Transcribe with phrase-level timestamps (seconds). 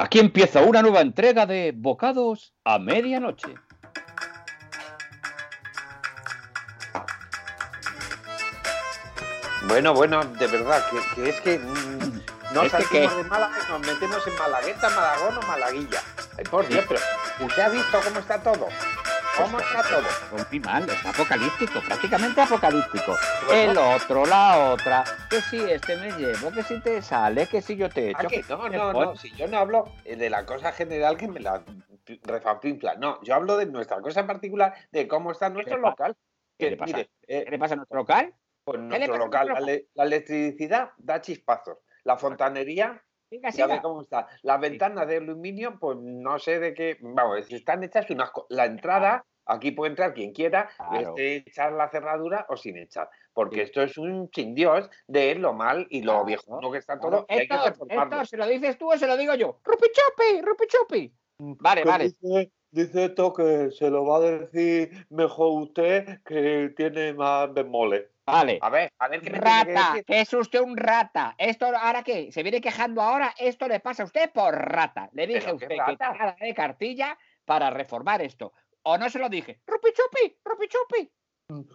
[0.00, 3.52] Aquí empieza una nueva entrega de Bocados a Medianoche.
[9.66, 13.72] Bueno, bueno, de verdad, que, que es que mm, no Es salimos de Málaga y
[13.72, 16.02] nos metemos en Malagueta, Malagón o Malaguilla.
[16.38, 17.00] Ay, por Dios, pero
[17.40, 18.68] ¿usted ha visto cómo está todo?
[19.38, 20.44] ¿Cómo está todo?
[20.50, 23.16] Muy mal, es apocalíptico, prácticamente apocalíptico.
[23.52, 27.76] El otro, la otra, que si este me llevo, que si te sale, que si
[27.76, 28.28] yo te Ah, echo.
[28.28, 31.40] que no, no, no, si yo no hablo eh, de la cosa general que me
[31.40, 31.62] la
[32.24, 35.90] refanflinfla, no, yo hablo de nuestra cosa particular, de cómo está nuestro pasa?
[35.90, 36.16] local.
[36.58, 36.96] ¿Qué le pasa?
[36.96, 38.34] mire, eh, ¿Qué le pasa a nuestro local?
[38.64, 44.00] pues nuestro local, la, le- la electricidad da chispazos, la fontanería Siga, Ya ve cómo
[44.00, 44.26] está.
[44.40, 46.96] Las ventanas de aluminio, pues no sé de qué.
[47.02, 48.46] Vamos, están hechas un asco.
[48.48, 51.10] La entrada, aquí puede entrar quien quiera, Claro.
[51.10, 53.10] esté echar la cerradura o sin echar.
[53.32, 53.62] Porque Sí.
[53.62, 56.24] esto es un sin Dios de lo mal y lo Claro.
[56.26, 57.16] viejo que está Claro.
[57.18, 57.26] todo.
[57.28, 59.60] Y hay que ¿se lo dices tú o se lo digo yo?
[59.64, 60.42] ¡Rupichupi!
[60.42, 61.12] ¡Rupichupi!
[61.38, 62.04] Vale, que vale.
[62.20, 68.06] Dice, dice esto que se lo va a decir mejor usted que tiene más bemoles.
[68.26, 68.58] Vale.
[68.60, 71.34] A ver, a ver qué que Rata, que es usted un rata.
[71.38, 72.30] Esto, ¿ahora qué?
[72.30, 73.34] ¿Se viene quejando ahora?
[73.38, 75.08] Esto le pasa a usted por rata.
[75.12, 78.52] Le dije a ¿Pero usted que nada de cartilla para reformar esto.
[78.82, 79.60] ¿O no se lo dije?
[79.66, 80.38] ¡Rupichupi!
[80.44, 81.12] ¡Rupichupi!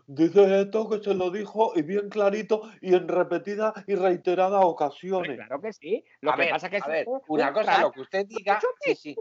[0.08, 5.38] Dice esto que se lo dijo y bien clarito y en repetidas y reiteradas ocasiones.
[5.38, 6.04] claro que sí.
[6.22, 8.02] Lo A que ver, pasa que es a ver, usted una un cosa, lo que
[8.02, 8.60] usted diga.
[8.62, 8.96] ¡Rupichupi!
[8.96, 9.16] Sí.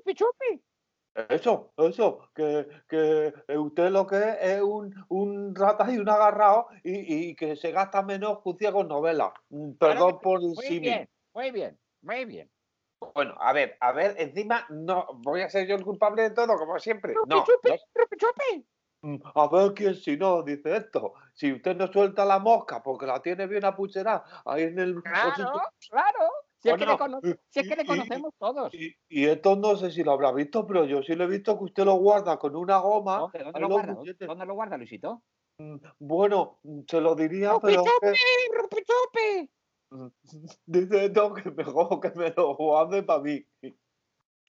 [1.28, 6.68] Eso, eso, que, que usted lo que es es un, un rata y un agarrado
[6.82, 9.32] y, y que se gasta menos que un ciego en novelas.
[9.50, 10.80] Mm, Claro Perdón que por el Muy símil.
[10.80, 12.50] bien, muy bien, muy bien.
[13.14, 16.56] Bueno, a ver, a ver, encima no voy a ser yo el culpable de todo,
[16.56, 17.14] como siempre.
[17.14, 17.68] No, ¡Rupichupi!
[17.70, 18.72] no.
[19.04, 21.14] Mm, A ver quién si no, dice esto.
[21.34, 25.60] Si usted no suelta la mosca porque la tiene bien apucherada ahí en el Claro,
[25.90, 26.30] claro.
[26.60, 28.72] Si es, que le, Bueno, cono- si es que le y- y- conocemos todos.
[28.72, 31.58] Y, y esto no sé si lo habrá visto, pero yo sí lo he visto
[31.58, 33.18] que usted lo guarda con una goma.
[33.32, 33.96] ¿Dónde, lo guarda?
[34.20, 35.22] ¿Dónde lo guarda, Luisito?
[35.58, 38.14] Mm, Bueno, se lo diría, pero que-
[38.56, 39.50] ¡Rupichupi!
[39.92, 40.08] Mm,
[40.66, 43.44] dice esto que mejor que me lo guarde para mí.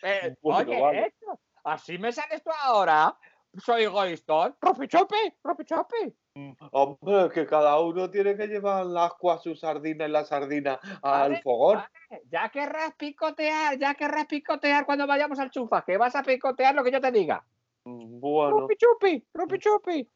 [0.02, 1.06] Eh, Bueno, oye, vale.
[1.08, 3.18] Héctor, así me sales tú ahora.
[3.56, 4.56] Soy egoísta.
[4.60, 5.32] ¡Rupichupi!
[5.44, 6.12] ¡Rupichupi!
[6.36, 10.80] Mm, Hombre, que cada uno tiene que llevar el ascua, su sardina y la sardina
[11.04, 11.78] al fogón.
[11.78, 12.24] vale.
[12.32, 16.84] Ya querrás picotear, ya querrás picotear cuando vayamos al chufa, que vas a picotear lo
[16.84, 17.46] que yo te diga.
[17.86, 19.24] Mm, Bueno, ¡Rupichupi!
[19.32, 20.10] ¡Rupichupi!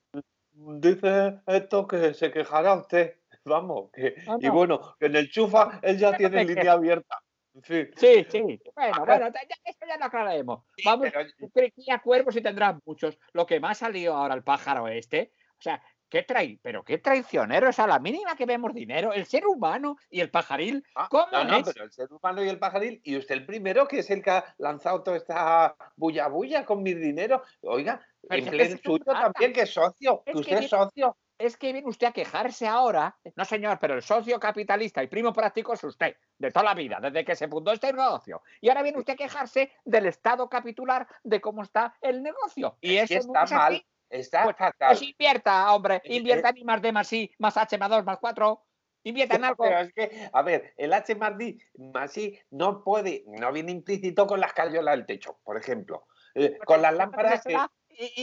[0.52, 3.17] dice esto que se quejará usted.
[3.48, 4.54] Vamos, que, y no.
[4.54, 7.22] bueno, en el chufa él ya tiene línea abierta.
[7.64, 7.88] Sí,
[8.30, 8.62] sí.
[8.76, 10.64] Bueno, bueno, ya, eso ya lo aclararemos.
[10.86, 13.18] Vamos, pero- cría cuervos y tendrás muchos.
[13.34, 16.98] Lo que más ha salido ahora el pájaro este, o sea, qué trai, pero qué
[17.00, 20.84] traicionero es a la mínima que vemos dinero, el ser humano y el pajaril.
[20.96, 23.88] Ah, ¿Cómo no, no, pero el ser humano y el pajaril, y usted el primero,
[23.88, 27.44] que es el que ha lanzado toda esta bulla bulla con mis dinero.
[27.62, 31.18] Oiga, es suyo también, que es socio, Es que que usted es socio.
[31.38, 33.16] Es que viene usted a quejarse ahora.
[33.36, 37.00] No, señor, pero el socio capitalista y primo práctico es usted, de toda la vida,
[37.00, 38.42] desde que se fundó este negocio.
[38.60, 42.78] Y ahora viene usted a quejarse del estado capitular de cómo está el negocio.
[42.82, 43.86] Y eso no está es mal, así.
[44.10, 44.90] está Pues- fatal.
[44.90, 48.04] Pues invierta, hombre, Eh, invierta en I más D más I, más H más 2
[48.04, 48.64] más 4.
[49.04, 49.64] Invierta en algo.
[49.64, 53.72] Pero es que, a ver, el H más D más I no puede, no viene
[53.72, 56.08] implícito con las cayolas del techo, por ejemplo.
[56.34, 57.54] Eh, con las lámparas que.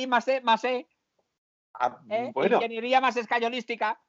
[0.07, 0.87] Más E, más E,
[1.75, 2.31] ah, ¿eh?
[2.35, 4.01] Bueno, Ingeniería más escayolística.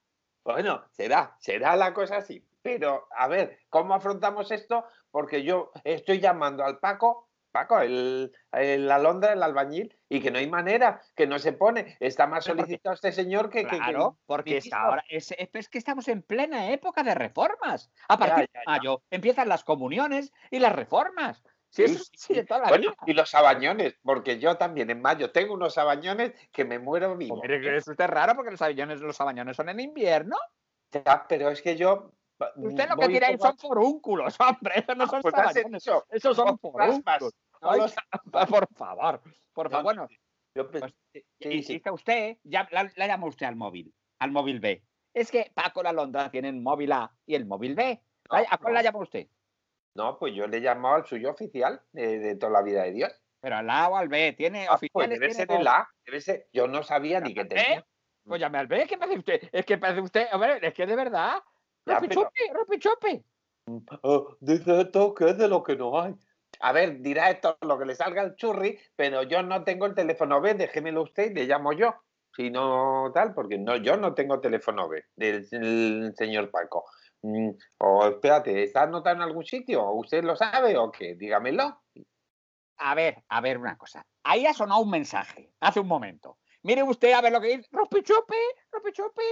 [0.43, 2.43] Bueno, será, será la cosa así.
[2.61, 4.85] Pero, a ver, ¿cómo afrontamos esto?
[5.11, 10.39] Porque yo estoy llamando al Paco, Paco, el, el Alondra, el albañil, y que no
[10.39, 11.95] hay manera, que no se pone.
[11.99, 13.63] Está más solicitado este señor que.
[13.63, 17.89] que- que- Claro, porque está ahora, es, es- que estamos en plena época de reformas.
[18.09, 18.71] A partir ya, de ya.
[18.71, 21.43] mayo empiezan las comuniones y las reformas.
[21.75, 22.95] Si Sí, eso sí, sí, de toda la Bueno, vida.
[23.05, 27.41] y los sabañones, porque yo también en mayo tengo unos sabañones que me muero vivo.
[27.43, 30.37] Es usted raro porque los sabañones, los sabañones son en invierno.
[30.91, 32.13] Ya, pero es que yo.
[32.55, 34.79] Usted lo que tira poco- son forúnculos, hombre.
[34.79, 35.85] Esos no son Pues sabañones.
[36.11, 37.01] Esos son forúnculos.
[37.61, 37.95] no Ay, los-
[38.49, 39.21] por favor,
[39.53, 39.83] por favor.
[39.83, 40.07] Bueno,
[40.55, 40.83] yo pues,
[41.91, 44.81] usted, ya la, la llama usted al móvil, al móvil B.
[45.13, 48.01] Es que Paco la Londra tienen móvil A y el móvil B.
[48.29, 49.28] ¿A cuál la llama usted?
[49.95, 52.91] No, pues yo le he llamado al suyo oficial de, de toda la vida de
[52.91, 53.13] Dios.
[53.39, 56.47] Pero al A o al B, tiene Ah, pues debe ser el A, debe ser.
[56.51, 57.45] Yo no sabía ni que ¿Eh?
[57.45, 57.85] tenía.
[58.25, 59.41] Pues llame al B, ¿qué me hace usted?
[59.51, 61.37] Es que parece usted, hombre, es que de verdad.
[61.83, 63.23] Pero- chupi, ropi chupi.
[64.03, 66.13] Ah, dice esto que es de lo que no hay.
[66.59, 69.93] A ver, dirá esto lo que le salga al churri, pero yo no tengo el
[69.93, 71.95] teléfono B, déjemelo usted y le llamo yo.
[72.35, 76.85] Si no tal, porque no, yo no tengo teléfono B del, del señor Paco.
[77.25, 77.49] Mm,
[77.79, 79.89] O espérate, ¿está anotado en algún sitio?
[79.93, 81.16] ¿Usted lo sabe o qué?
[81.16, 81.81] Dígamelo.
[82.77, 84.05] A ver, a ver una cosa.
[84.23, 86.37] Ahí ha sonado un mensaje hace un momento.
[86.61, 87.67] Mire usted a ver lo que dice.
[87.72, 88.35] Ropichope,
[88.72, 89.23] ropichope.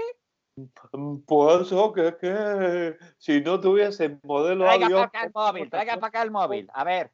[0.94, 5.00] Mm, Pues eso, que es que si no tuviese modelo Traiga avión...
[5.02, 6.68] para acá el móvil, traiga para acá el móvil.
[6.74, 7.12] A ver,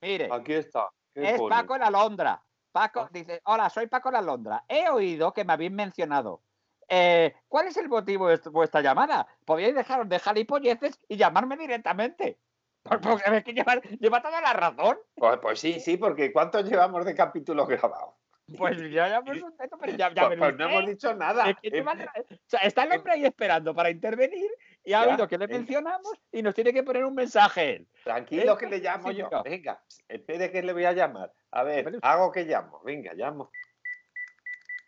[0.00, 0.28] mire.
[0.30, 0.90] Aquí está.
[1.12, 1.56] ¿qué Es pone?
[1.56, 2.40] Paco la Londra.
[2.70, 3.08] Paco Ah.
[3.12, 4.64] dice, hola, soy Paco la Londra.
[4.68, 6.42] He oído que me habéis mencionado.
[6.88, 9.26] Eh, ¿Cuál es el motivo de vuestra llamada?
[9.44, 12.38] Podríais dejaros de gilipolleces y llamarme directamente.
[12.82, 14.98] Por- Porque ves que lleva, lleva toda la razón.
[15.14, 18.14] Pues, pues sí, sí, porque ¿cuántos llevamos de capítulos grabados?
[18.58, 21.48] Pues ya, me contento, pero ya, ya Pues, pues no hemos dicho nada.
[21.48, 24.50] Es que Eh, lleva- o sea, está el hombre ahí esperando para intervenir
[24.84, 27.86] y ha oído que le mencionamos y nos tiene que poner un mensaje.
[28.04, 29.30] Tranquilo que le llamo yo.
[29.42, 31.32] Venga, espere que le voy a llamar.
[31.52, 32.82] A ver, hago que llamo.
[32.84, 33.50] Venga, llamo.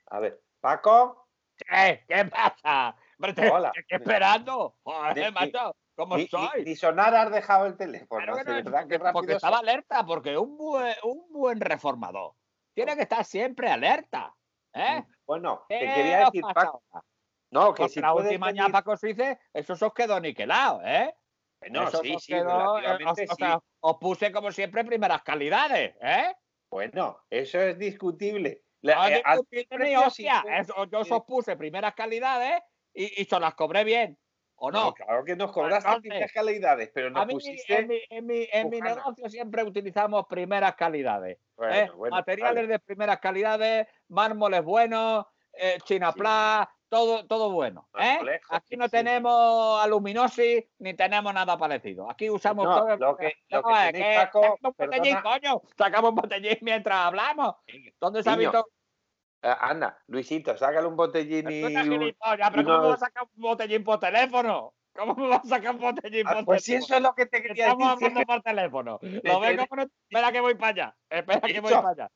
[0.08, 1.25] A ver, Paco.
[1.56, 2.04] ¿Qué?
[2.08, 2.96] ¿Qué pasa?
[3.34, 3.72] Te- Hola.
[3.72, 4.76] te estoy esperando.
[4.82, 6.64] Joder, macho, ¿cómo Ni, soy?
[6.64, 8.22] ni sonar has dejado el teléfono.
[8.22, 9.36] Claro que de no, verdad, rápido porque soy.
[9.36, 12.34] estaba alerta, porque un buen, un buen reformador
[12.74, 14.34] tiene que estar siempre alerta.
[14.74, 15.02] ¿Eh?
[15.26, 16.82] Bueno, te ¿Qué quería decir, Paco.
[17.50, 21.14] No, que si la última venir- ñapa que os hice, eso os quedó niquelado, ¿eh?
[21.70, 25.96] No, Eso sí, os sí, quedó, eh, o sea, os puse como siempre primeras calidades,
[26.02, 26.34] ¿eh?
[26.70, 28.64] Bueno, eso es discutible.
[28.94, 29.08] No
[29.50, 31.56] ni precio sí hostia, eso- yo sí.
[31.56, 32.60] primeras calidades
[32.94, 34.18] y, y se las cobré bien,
[34.56, 34.84] ¿o no?
[34.86, 37.78] No, claro que nos cobraste Entonces, primeras calidades, pero A mí, pusiste.
[37.78, 41.38] en mi, en mi- en mi negocio siempre utilizamos primeras calidades.
[41.56, 41.90] Bueno, ¿eh?
[41.94, 42.68] bueno, Materiales vale.
[42.68, 47.88] de primeras calidades, mármoles buenos, eh, chinaplas, todo, todo bueno.
[47.98, 48.14] ¿eh?
[48.16, 48.90] Azulejos, Aquí sí, no sí.
[48.92, 52.08] tenemos aluminosis ni tenemos nada parecido.
[52.10, 52.96] Aquí usamos No, todo.
[52.96, 55.62] lo que- lo que No, tenéis, Paco, sacamos botellín, coño.
[55.76, 57.56] Sacamos botellín mientras hablamos.
[58.00, 58.68] ¿Dónde se ha visto?
[59.42, 61.62] Eh, anda, Luisito, sácale un botellín y.
[61.82, 64.74] Gilipollas, pero ¿cómo me vas a sacar un botellín por teléfono?
[64.94, 66.84] ¿Cómo me vas a sacar un botellín Ah, por pues si teléfono?
[66.86, 67.98] eso es lo que te quería Estamos decir.
[67.98, 68.98] si es hablando por teléfono.
[69.24, 69.80] Lo vengo por...
[69.80, 70.96] Espera que voy para allá.
[71.10, 72.10] Espera que voy para allá.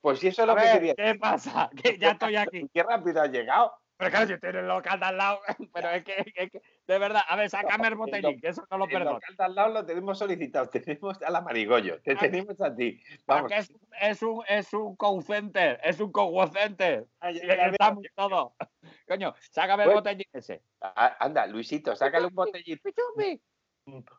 [0.00, 1.70] Pues si eso es lo que quería ¿qué pasa?
[1.82, 2.68] Que ya estoy aquí.
[2.74, 3.72] Qué rápido has llegado.
[4.02, 5.40] Pero claro, si en el local de al lado.
[5.74, 8.66] Pero es que, es que, de verdad, a ver, sácame el El botellín, que eso
[8.68, 9.12] no lo El perdono.
[9.14, 10.68] local de al lado lo tenemos solicitado.
[10.70, 12.02] Tenemos a la Marigollo.
[12.02, 13.00] Te Ah, tenemos a ti.
[13.26, 13.42] Vamos.
[13.42, 17.06] Porque es, es un, es un call center, es un co center.
[17.20, 18.52] Ah, estamos todos.
[19.06, 20.00] Coño, sácame el Bueno.
[20.00, 20.62] botellín ese.
[20.80, 22.80] Ah, Anda, Luisito, sácale un botellín.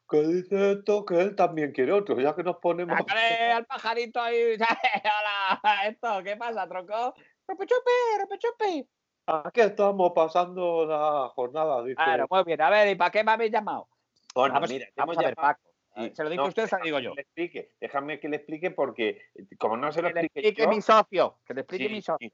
[0.09, 1.05] ¿Qué dice esto?
[1.05, 2.97] Que él también quiere otro, ya que nos ponemos.
[2.97, 4.55] Sácale al pajarito ahí.
[4.55, 7.13] Hola, esto, ¿qué pasa, tronco?
[7.47, 8.87] Ropechupe, ropechupe.
[9.25, 11.95] Aquí estamos pasando la jornada, dice.
[11.95, 12.61] Claro, muy bien.
[12.61, 13.87] A ver, ¿y para qué me habéis llamado?
[14.35, 15.69] Bueno, vamos mira, te vamos a ver, llamado- Paco.
[16.15, 17.11] ¿Se lo digo no, a usted o se lo digo yo?
[17.11, 20.19] que le explique, déjame que le explique porque, eh, como no se lo Que le
[20.21, 21.39] explique explique yo, mi socio.
[21.45, 22.29] Que le explique sí, mi socio.
[22.29, 22.33] sí.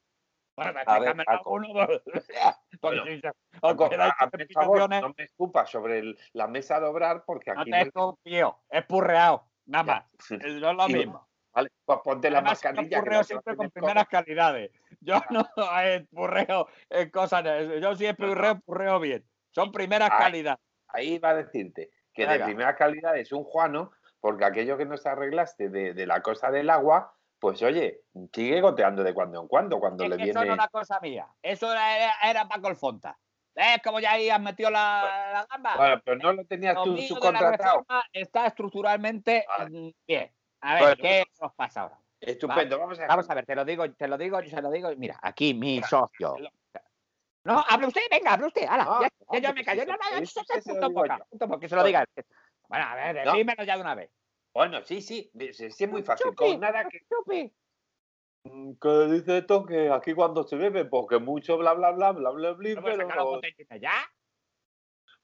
[0.56, 1.16] Bueno, A ver,
[1.46, 1.68] uno.
[2.82, 3.04] Porque Bueno,
[3.62, 7.62] Paco, a- el favor, no me escupas sobre el- la mesa a doblar porque no
[7.62, 8.58] aquí te no- confío.
[8.70, 10.32] Es purreado, nada más.
[10.32, 10.88] Es no es lo
[11.18, 11.28] mismo.
[11.54, 12.98] Vale, pues ponte la Además, yo mascarilla.
[12.98, 14.72] que purreo la siempre con primeras calidades.
[15.02, 15.48] Yo no
[15.82, 17.44] eh, purreo en cosas.
[17.82, 19.26] Yo siempre purreo, purreo bien.
[19.52, 20.18] Son primeras Ay.
[20.20, 20.60] calidades.
[20.90, 25.06] Ahí va a decirte que de primera calidad es un Juano, porque aquello que nos
[25.06, 28.02] arreglaste de, de la cosa del agua, pues oye,
[28.34, 30.32] sigue goteando de cuando en cuando, cuando Es le que viene.
[30.32, 31.28] Eso no es una cosa mía.
[31.42, 33.18] Eso era, era Paco Alfonta.
[33.56, 35.76] ¿Ves como ya ahí has metido la, la gamba?
[35.78, 37.86] Bueno, pero no lo tenías Lo tú subcontratado.
[38.14, 39.70] está estructuralmente Vale.
[39.70, 40.32] mm, bien.
[40.62, 42.00] A ver, Bueno, ¿qué nos pasa ahora?
[42.22, 44.90] Estupendo, vamos a Vamos a ver, te lo digo, te lo digo, se lo digo.
[44.98, 46.36] Mira, aquí mi socio.
[47.46, 48.66] No, hable usted, venga, hable usted.
[48.68, 49.86] Hala, No, ya, no, yo me si callo.
[49.86, 51.26] No, no, dice eso es punto poca, yo.
[51.30, 52.06] punto porque se lo diga.
[52.68, 53.34] Bueno, a ver, No.
[53.34, 54.12] dímelo ya de una vez.
[54.54, 56.28] Bueno, sí, sí, sí, es muy fácil.
[56.28, 57.00] Chupi, Con nada que.
[57.08, 57.54] chupi.
[58.44, 59.66] Mm, ¿Qué dice esto?
[59.66, 63.08] Que aquí cuando se bebe, porque mucho bla bla bla bla bla bla, ¿No pero
[63.08, 63.42] no.
[63.80, 63.94] ya?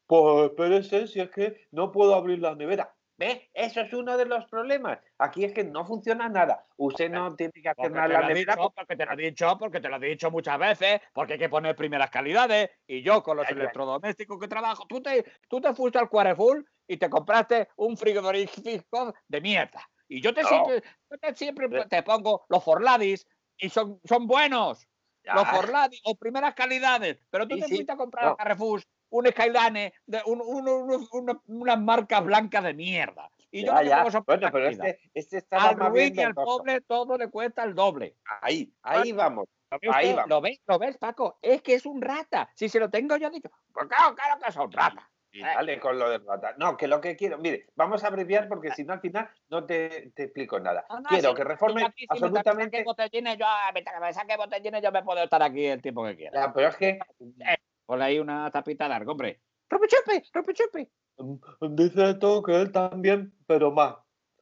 [0.08, 2.95] Pues espérese, si es que no puedo abrir la nevera.
[3.18, 3.44] ¿Ves?
[3.54, 5.00] Eso es uno de los problemas.
[5.18, 6.68] Aquí es que no funciona nada.
[6.76, 8.56] Usted no tiene que hacer Porque nada la nevera.
[8.56, 11.40] dicho, porque te lo he dicho, porque te lo he dicho muchas veces, porque hay
[11.40, 12.72] que poner primeras calidades.
[12.88, 13.62] Y yo con los Ya, ya.
[13.62, 19.14] electrodomésticos que trabajo, tú te, tú te fuiste al Carrefour y te compraste un frigorífico
[19.28, 19.90] de mierda.
[20.10, 20.50] Y yo te No.
[20.50, 23.26] siempre, yo te, siempre te pongo los Forladis
[23.58, 24.86] y son, son buenos.
[25.24, 25.34] Ya.
[25.36, 27.18] Los Forladis o primeras calidades.
[27.32, 27.76] Pero tú te sí.
[27.76, 28.32] fuiste a comprar No.
[28.32, 29.94] al Carrefour un Skyline
[30.26, 33.30] un, un- un- una- unas marcas blancas de mierda.
[33.52, 34.12] Y yo Ya, no te ya.
[34.12, 37.74] son Bueno, pero este, este está Al bien y al pobre todo le cuesta el
[37.74, 38.16] doble.
[38.42, 39.46] Ahí, ahí vamos.
[39.72, 40.30] ¿Lo ve Ahí vamos.
[40.30, 40.60] ¿Lo ves?
[40.68, 41.40] ¿Lo ves, Paco?
[41.42, 42.50] Es que es un rata.
[42.54, 45.10] Si se lo tengo yo dicho, pues claro, claro que es un rata.
[45.32, 46.54] Y dale con lo de rata.
[46.58, 49.66] No, que lo que quiero, mire, vamos a abreviar porque si no al final no
[49.66, 50.86] te, te explico nada.
[50.90, 52.84] No, no, quiero si- que si reforme yo aquí, si me saque absolutamente.
[52.86, 53.46] botellines, yo,
[54.02, 56.40] me saque botellines, yo me puedo estar aquí el tiempo que quiera.
[56.42, 57.00] Ya, pero es que
[57.86, 59.42] Ponle ahí una tapita larga, hombre.
[59.70, 59.88] Rupi
[60.54, 60.90] chupi.
[61.18, 61.36] Mm,
[61.76, 63.96] Dice esto que él también, pero más.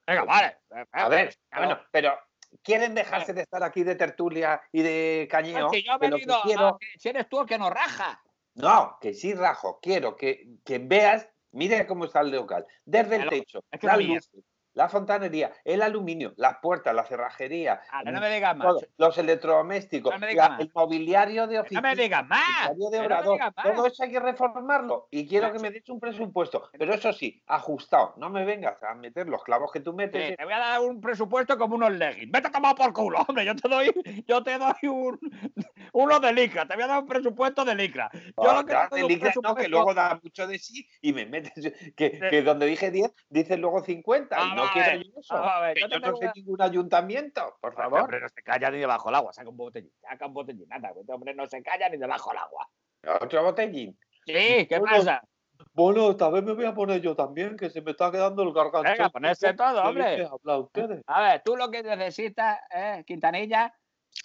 [0.06, 0.58] Venga, vale.
[0.92, 2.14] A ver, bueno, pero
[2.62, 5.70] ¿quieren dejarse de estar aquí de tertulia y de cañeo?
[5.70, 8.22] Si yo he Que que venido, quiero- a- si eres tú el que nos raja.
[8.56, 9.80] No, que sí, Rajo.
[9.82, 12.66] Quiero que, que veas, mire cómo está el local.
[12.86, 14.30] Desde el techo, es que las luces,
[14.74, 18.68] la fontanería, el aluminio, las puertas, la cerrajería, Vale, no me digas más.
[18.68, 20.60] todo, los electrodomésticos, No me digas la- más.
[20.62, 21.82] el mobiliario de No oficina.
[21.82, 22.40] me digas más.
[22.72, 25.60] el mobiliario de no me obrador, digas todo eso hay que reformarlo y quiero que
[25.60, 29.72] me des un presupuesto, pero eso sí, ajustado, no me vengas a meter los clavos
[29.72, 30.30] que tú metes.
[30.30, 32.32] Sí, te voy a dar un presupuesto como unos leggings.
[32.32, 33.46] Vete a tomar por culo, hombre.
[33.46, 33.92] Yo te doy,
[34.28, 35.20] yo te doy un,
[35.94, 36.68] uno de licra.
[36.68, 38.10] Te voy a dar un presupuesto de licra.
[38.14, 41.14] Yo Ah, lo que doy de licra no, que luego da mucho de sí y
[41.14, 41.54] me metes
[41.96, 45.34] que, donde dije 10 dices luego 50 y no quiero yo eso.
[45.34, 48.02] vamos a ver, que yo no una- ningún ayuntamiento, por Este favor.
[48.02, 49.34] hombre no se calla ni debajo del agua.
[49.34, 49.92] Saca un botellín.
[50.02, 50.68] Saca un botellín.
[50.72, 52.70] Anda, este hombre no se calla ni debajo del agua.
[53.22, 53.98] Otro botellín.
[54.26, 55.22] Sí, ¿qué Bueno, pasa?
[55.74, 58.52] Bueno, esta vez me voy a poner yo también, que se me está quedando el
[58.54, 58.92] gargancho.
[58.92, 61.02] Venga, ponerse todo, ¿De hombre.
[61.08, 63.74] A ver, tú lo que necesitas, eh, Quintanilla,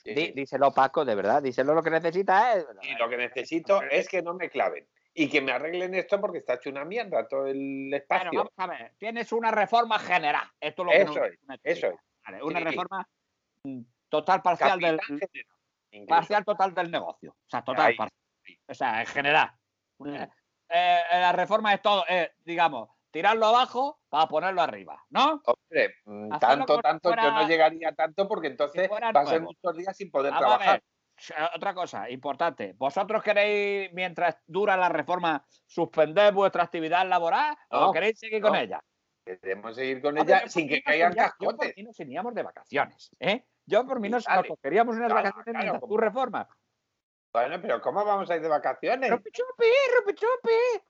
[0.05, 1.43] Sí, díselo, Paco, de verdad.
[1.43, 2.59] Díselo lo que necesitas.
[2.59, 2.67] Eh.
[2.83, 6.39] Y lo que necesito es que no me claven y que me arreglen esto porque
[6.39, 7.57] está hecho una mierda todo el
[7.91, 8.31] Bueno, espacio.
[8.33, 8.93] vamos a ver.
[8.99, 10.49] Tienes una reforma general.
[10.61, 11.97] Esto es lo que Eso es, eso es.
[12.25, 12.65] Vale, una Sí.
[12.65, 13.09] reforma
[13.65, 17.33] mm, total, parcial del, general, parcial total del negocio.
[17.33, 18.21] O sea, total, Ahí, parcial.
[18.69, 19.51] O sea, en general.
[20.07, 20.29] Eh,
[20.69, 25.41] eh, la reforma es todo, eh, digamos, tirarlo abajo para ponerlo arriba, ¿no?
[25.45, 29.47] Hombre, mm, Hacerlo tanto, si tanto, yo fuera- no llegaría tanto porque entonces ser nuevo.
[29.47, 30.79] muchos días sin poder Vamos trabajar.
[30.79, 32.75] eh, Otra cosa importante.
[32.77, 38.81] ¿Vosotros queréis, mientras dura la reforma, suspender vuestra actividad laboral o queréis seguir con ella?
[39.25, 41.77] Queremos seguir con Hombre, ella yo sin que caigan iría- Yo por cascotes.
[41.77, 43.45] mí nos iríamos de vacaciones, ¿eh?
[43.67, 46.47] Yo por mí nos, nos cogeríamos unas Claro, vacaciones claro, mientras como- tú reformas.
[47.33, 49.11] Bueno, pero ¿cómo vamos a ir de vacaciones?
[49.11, 49.67] ¡Rupi chupi,
[49.99, 50.85] rupi chupi!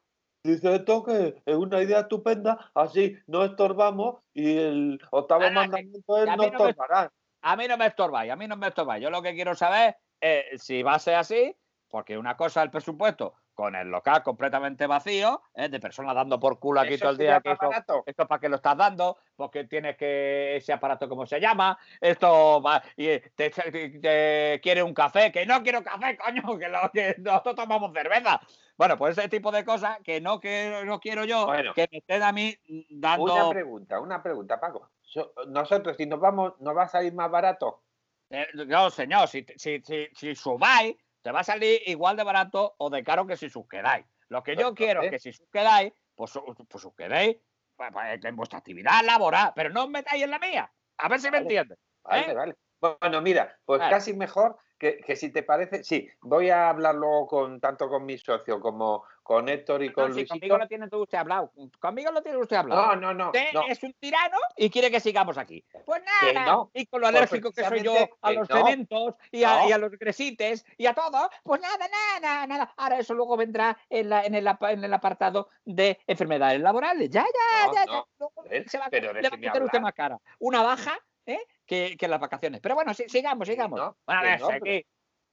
[0.45, 6.19] Dice esto que es una idea estupenda, así no estorbamos y el octavo que- mandamiento
[6.19, 7.11] es no no estorbarás.
[7.43, 9.03] A mí no me estorbáis, a mí no me estorbáis.
[9.03, 11.55] Yo lo que quiero saber es si va a ser así,
[11.89, 15.69] porque una cosa es el presupuesto con el local completamente vacío, ¿eh?
[15.69, 17.41] de personas dando por culo aquí todo el día.
[17.41, 21.41] Que eso, esto para qué lo estás dando, porque tienes que ese aparato como se
[21.41, 26.17] llama, esto va, y eh, te, te- te quiere un café, que no quiero café,
[26.25, 28.41] coño, que, lo, que nosotros tomamos cerveza.
[28.77, 31.75] Bueno, pues ese tipo de cosas que no, que no quiero yo, Bueno.
[31.75, 32.57] que me estén a mí
[32.91, 33.25] dando.
[33.25, 34.89] Una pregunta, una pregunta, Paco.
[35.03, 37.83] So- nosotros, si nos vamos, ¿nos va a salir más barato?
[38.31, 40.95] Eh, no, señor, si, si, si, si subáis,
[41.29, 44.07] te va a salir igual de barato o de caro que si susquedáis.
[44.29, 46.33] Lo que yo quiero es entonces- que si susquedáis, pues,
[46.71, 47.37] pues susquedáis
[47.77, 50.73] pues, pues, en vuestra actividad laboral, pero no os metáis en la mía.
[50.97, 51.79] A ver si me entiendes.
[52.03, 52.35] Vale, ¿Eh?
[52.35, 52.55] vale.
[52.81, 53.91] Bueno, mira, pues Vale.
[53.91, 58.07] casi mejor que, que si te parece, sí, voy a hablar luego con tanto con
[58.07, 60.35] mi socio como con Héctor y No, con si Luisito.
[60.37, 61.53] conmigo lo tiene usted hablado.
[61.79, 62.97] Conmigo lo tiene usted hablado.
[62.97, 63.67] No, no, no, Usted no.
[63.69, 65.63] es un tirano y quiere que sigamos aquí.
[65.85, 66.71] Pues nada, no.
[66.73, 67.93] y con lo Pues alérgico que soy yo
[68.23, 68.57] a los no.
[68.57, 69.69] cementos y a, No.
[69.69, 71.87] y a los gresites y a todo, pues nada,
[72.23, 72.73] nada, nada.
[72.79, 77.11] Ahora eso luego vendrá en, la, en, el, apa- en el apartado de enfermedades laborales.
[77.11, 77.93] Ya, ya, No, ya, no.
[77.93, 78.05] ya.
[78.19, 80.19] Luego se va, pero le va a meter usted más cara.
[80.39, 81.41] Una baja ¿eh?
[81.67, 82.63] que, que las vacaciones.
[82.63, 83.79] Pero bueno, sí, sigamos, sigamos.
[83.79, 84.87] no, bueno, a ver, no, si aquí-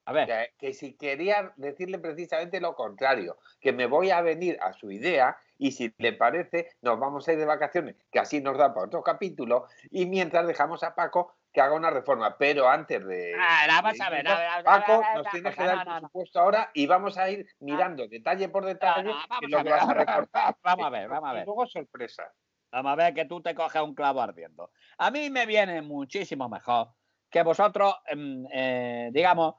[0.06, 0.28] A ver.
[0.28, 4.92] Que, que si quería decirle precisamente lo contrario, que me voy a venir a su
[4.92, 8.74] idea y si le parece nos vamos a ir de vacaciones, que así nos da
[8.74, 13.34] para otro capítulo y mientras dejamos a Paco que haga una reforma, pero antes de...
[13.40, 15.56] Ah, vamos de a ver, irnos, a ver, a ver, Paco, a ver, nos tienes
[15.56, 16.00] que dar el no, no.
[16.02, 19.90] presupuesto ahora y vamos a ir mirando detalle por detalle vamos lo a que vas
[19.90, 20.56] a recortar.
[20.64, 21.46] vamos a ver, vamos a Y ver.
[21.46, 22.28] luego sorpresas.
[22.72, 24.70] Vamos a ver que tú te coges un clavo ardiendo.
[24.98, 26.90] A mí me viene muchísimo mejor
[27.30, 29.56] que vosotros, em, eh, digamos,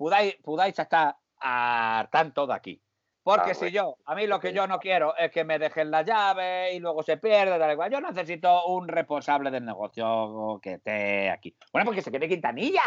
[0.00, 2.82] podáis, podáis estar al tanto de aquí.
[3.22, 5.90] Porque Ah, si yo, a mí lo que yo no quiero es que me dejen
[5.90, 7.92] la llave y luego se pierde, tal y cual.
[7.92, 11.54] Yo necesito un responsable del negocio que esté aquí.
[11.70, 12.82] Bueno, porque se quede Quintanilla.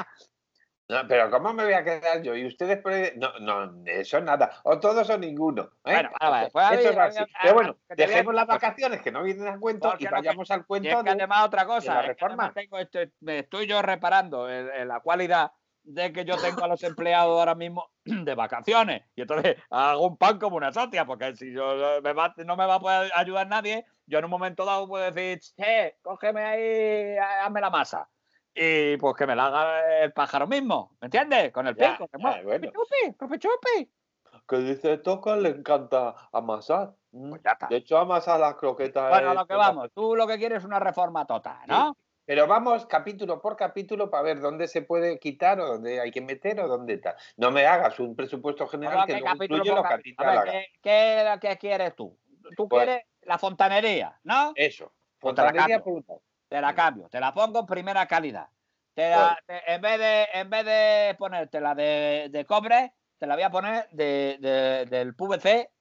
[0.90, 2.36] No, pero ¿cómo me voy a quedar yo?
[2.36, 4.60] Y ustedes, pre- no, no, eso nada.
[4.64, 5.64] O todos o ninguno.
[5.86, 5.94] ¿eh?
[5.94, 7.24] Bueno, vale, pues es así.
[7.42, 8.56] Pero bueno, a dejemos las cosa.
[8.58, 11.10] vacaciones que no vienen a cuento y vayamos al Y es cuento que de...
[11.12, 12.52] además otra la cosa, es que reforma.
[12.54, 15.52] tengo este- me estoy yo reparando en, en la cualidad
[15.84, 20.18] de que yo tengo a los empleados ahora mismo de vacaciones y entonces hago un
[20.18, 23.48] pan como una socia porque si yo me va- no me va a poder ayudar
[23.48, 28.10] nadie, yo en un momento dado puedo decir, che, cógeme ahí, hazme la masa.
[28.56, 31.52] Y pues que me la haga el pájaro mismo, ¿me entiendes?
[31.52, 32.08] Con el pico.
[32.44, 32.72] bueno.
[32.72, 33.92] Chupi.
[34.48, 36.94] Que dice Toca le encanta amasar.
[37.12, 37.68] Pues ya está.
[37.68, 39.10] De hecho, amasar las croquetas.
[39.10, 41.96] Bueno, a es lo que vamos, tú lo que quieres es una reforma total, ¿no?
[42.26, 46.22] Pero vamos capítulo por capítulo para ver dónde se puede quitar o dónde hay que
[46.22, 47.16] meter o dónde tal.
[47.38, 49.98] No me hagas un presupuesto general que ¿qué luego capítulo incluye por lo que a
[49.98, 50.14] capítulo?
[50.14, 50.52] ti te A ver, haga.
[50.52, 52.18] ¿qué, qué, qué quieres tú?
[52.56, 54.52] Tú Pues- quieres la fontanería, ¿no?
[54.56, 54.94] Eso.
[55.20, 56.22] Pues te la Fontanería lado.
[56.50, 58.48] Te la cambio, te la pongo en primera calidad.
[58.94, 63.36] Te la- te- en, vez de, en vez de ponértela de, de cobre, te la
[63.36, 65.72] voy a poner de, de- del PVC,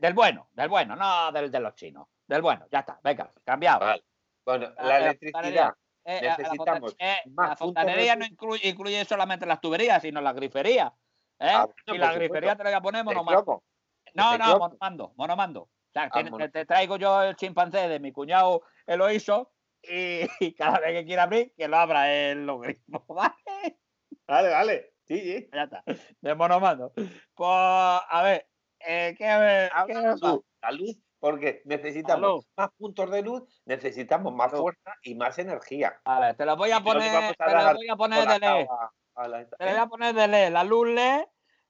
[0.00, 2.06] del bueno, del bueno, no del de los chinos.
[2.26, 3.80] Del bueno, ya está, venga, cambiado.
[3.80, 4.02] Vale.
[4.44, 5.74] Bueno, La- la electricidad.
[6.06, 10.20] Eh, eh, la necesitamos eh, más la fontanería no incluye, incluye solamente las tuberías, sino
[10.20, 10.92] las griferías.
[11.38, 11.48] ¿eh?
[11.48, 13.42] Ah, y por la grifería te la voy a poner De monomando.
[13.44, 13.64] cromo.
[14.12, 15.62] No, no, monomando, monomando.
[15.62, 20.54] O sea, Ah, te, te traigo yo el chimpancé de mi cuñado Eloíso y, y
[20.54, 23.78] cada vez que quiera abrir, que lo abra el logaritmo, ¿vale?
[24.26, 24.94] Vale, vale.
[25.06, 25.48] Sí, sí.
[25.52, 25.82] Ya está,
[26.20, 26.92] de monomando.
[26.94, 27.10] Pues,
[27.48, 28.48] a ver,
[28.80, 30.20] eh, ¿qué, qué más?
[30.20, 35.98] luz, la luz, porque necesitamos más puntos de luz, necesitamos más fuerza y más energía.
[36.04, 38.38] A ver, te lo voy a poner, a te lo dar voy a poner de
[38.40, 38.66] LED.
[38.68, 40.50] la- Te lo voy a poner de LED.
[40.52, 41.24] La luz LED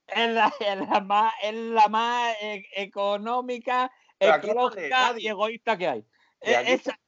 [0.09, 5.15] es la, es la más, es la más eh, económica, Pero aquí no lee ecológica
[5.21, 6.05] y egoísta que hay.
[6.41, 6.99] Eh, aquí- esa-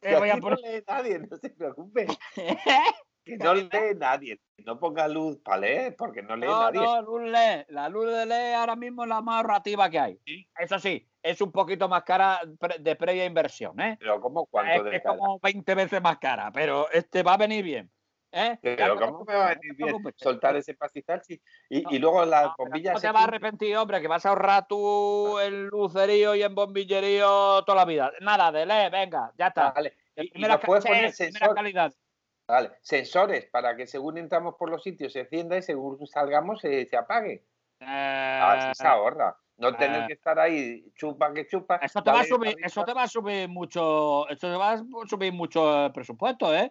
[0.00, 0.74] te voy a aquí no poner.
[0.74, 2.06] lee nadie, no se preocupe.
[3.24, 4.38] Que no lee nadie.
[4.58, 6.80] No ponga luz para leer, porque no lee No, nadie.
[6.82, 7.64] no, luz LED.
[7.68, 10.20] La luz de LED ahora mismo es la más ahorrativa que hay.
[10.58, 12.40] Eso sí, es un poquito más cara
[12.78, 13.96] de previa inversión, ¿eh?
[13.98, 17.36] Pero ¿cómo Es, cuánto de es como 20 veces más cara, pero este va a
[17.38, 17.90] venir bien.
[18.30, 18.58] ¿eh?
[18.60, 21.22] Pero no ¿cómo me va a venir no bien soltar ese pastizal?
[21.70, 24.28] Y, y luego las bombillas No te se vas a arrepentir, hombre, que vas a
[24.28, 28.12] ahorrar tú en lucerío y en bombillerío toda la vida.
[28.20, 29.70] Nada, de LED, venga, ya está.
[29.70, 29.96] Vale.
[30.16, 31.90] Y, primera, puedes poner sensor- calidad.
[32.46, 36.84] Vale, sensores para que según entramos por los sitios se encienda y según salgamos se,
[36.84, 37.46] se apague.
[37.80, 39.38] Así Eh, se ahorra.
[39.56, 41.76] No tener eh, que estar ahí chupa que chupa.
[41.76, 44.78] eso te va a subir, eso te va a subir mucho, eso te va a
[45.08, 46.70] subir mucho el presupuesto, ¿eh?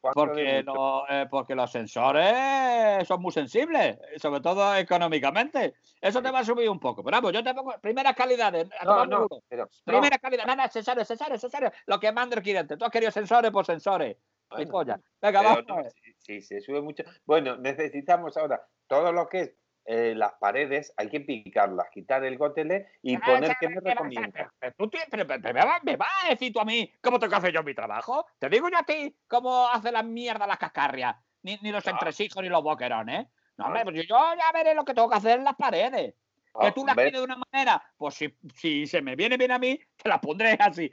[0.00, 5.74] ¿cuánto de Porque, lo- eh, porque los sensores son muy sensibles, sobre todo económicamente.
[6.00, 7.02] Eso te va a subir un poco.
[7.02, 8.68] Pero vamos, yo te pongo primeras calidades.
[8.78, 9.42] a No, no, por culo.
[9.48, 11.72] pero no, Primera calidad, nada, sensores, sensores, sensores.
[11.86, 12.76] Lo que manda el cliente.
[12.76, 14.16] Tú has querido sensores, pues sensores.
[14.50, 14.96] Bueno.
[15.22, 15.64] Venga, vamos.
[15.66, 15.76] no,
[16.18, 17.04] sí, se sube mucho.
[17.24, 19.54] Bueno, necesitamos ahora todo lo que es
[19.90, 23.74] eh, las paredes, hay que picarlas, quitar el gotele y Ah, poner ¿sabes qué me
[23.76, 24.34] qué vas a recomiendas.
[24.34, 24.50] hacer?
[24.58, 26.92] Pero tú tienes- pero- pero- pero me vas- me vas a decir tú a mí
[27.00, 28.26] cómo tengo que hacer yo mi trabajo.
[28.38, 31.16] Te digo yo a ti cómo hace la mierda las cascarrias.
[31.42, 31.92] Ni, ni los Ah.
[31.92, 33.28] entresijos ni los boquerones.
[33.56, 33.84] No, hombre, Ah.
[33.84, 34.02] pues yo
[34.36, 36.14] ya veré lo que tengo que hacer en las paredes.
[36.60, 39.36] Que Ah, tú las hombre, quieres de una manera, pues si, si se me viene
[39.38, 40.90] bien a mí, te las pondré así.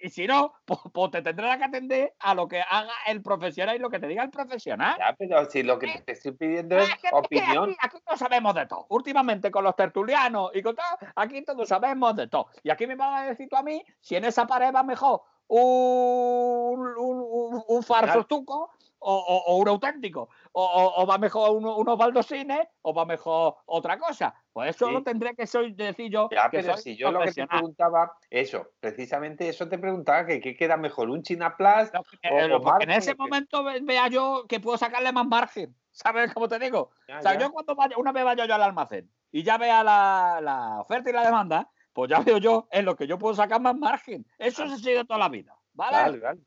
[0.00, 3.74] Y si no, pues, pues te tendrás que atender a lo que haga el profesional
[3.76, 4.96] y lo que te diga el profesional.
[4.98, 7.70] ya, pero si lo que te estoy pidiendo es que- que opinión.
[7.70, 8.86] Aquí, aquí todos sabemos de todo.
[8.90, 12.46] Últimamente con los tertulianos y con todo, aquí todos sabemos de todo.
[12.62, 15.22] Y aquí me vas a decir tú a mí si en esa pared va mejor
[15.48, 18.20] un, un, un- un falso Claro.
[18.20, 20.28] estuco o, o- o un auténtico.
[20.52, 24.34] O, va mejor uno- unos baldosines o va mejor otra cosa.
[24.52, 24.92] Pues eso Sí.
[24.92, 26.28] lo tendré que soy, decir yo.
[26.32, 30.26] Ya, que pero soy si yo lo que te preguntaba, eso, precisamente eso te preguntaba,
[30.26, 34.08] que qué queda mejor, un Chinaplas Lo que- o- eh, en ese momento ve- vea
[34.08, 35.74] yo que puedo sacarle más margen.
[35.92, 36.90] ¿Sabes cómo te digo?
[37.08, 37.40] Ya, O sea, ya.
[37.40, 41.10] yo cuando vaya, una vez vaya yo al almacén y ya vea la, la oferta
[41.10, 44.26] y la demanda, pues ya veo yo en lo que yo puedo sacar más margen.
[44.38, 45.56] Eso se sigue toda la vida.
[45.74, 45.96] ¿Vale?
[45.96, 46.40] Vale, vale.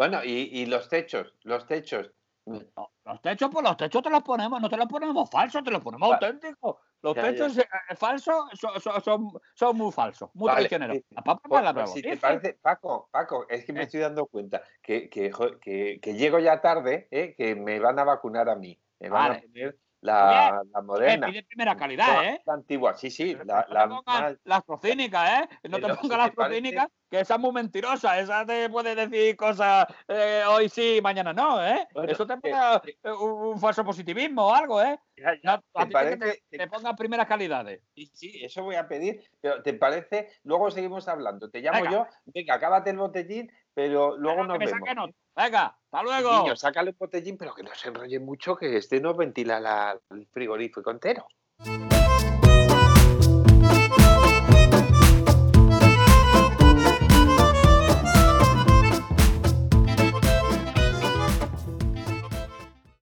[0.00, 2.10] Bueno, y, y los techos, los techos.
[2.46, 5.70] No, los techos, pues los techos te los ponemos, no te los ponemos falsos, te
[5.70, 6.26] los ponemos Vale.
[6.26, 6.76] auténticos.
[7.02, 11.02] Los Ya, techos eh, falsos son, son, son, son muy falsos, muy Vale, traicioneros.
[11.10, 12.20] La papa Pues- la pues si te dice.
[12.22, 13.82] parece, Paco, Paco, es que me Eh.
[13.82, 17.34] estoy dando cuenta que, que, que- que llego ya tarde, ¿eh?
[17.36, 18.80] que me van a vacunar a mí.
[19.00, 19.38] Me van Vale.
[19.38, 21.26] a poner la, la Eh, moderna.
[21.26, 22.42] pide primera calidad, no, ¿eh?
[22.46, 23.34] La antigua, sí, sí.
[23.44, 25.48] La, no la te pongas las procínicas, ¿eh?
[25.68, 28.18] No te pongas las parece- que esa es muy mentirosa.
[28.20, 31.86] Esa te puede decir cosas eh, hoy sí, mañana no, ¿eh?
[31.92, 34.98] Bueno, Eso te eh, ponga eh, un, un falso positivismo o algo, ¿eh?
[35.16, 37.82] ya, ya, No, a ¿te que parece- te, te pongan primeras calidades.
[37.94, 40.30] Sí, sí, eso voy a pedir, pero ¿te parece?
[40.44, 41.50] Luego seguimos hablando.
[41.50, 41.90] Te llamo Venga.
[41.90, 45.10] yo, venga, acábate el botellín, pero luego Venga, nos que me vemos.
[45.36, 46.42] Venga, hasta luego.
[46.42, 49.98] Niño, sácale el botellín, pero que no se enrolle mucho, que este no ventila la-
[50.10, 51.26] el frigorífico entero.